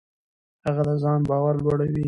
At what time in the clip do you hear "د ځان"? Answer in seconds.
0.87-1.19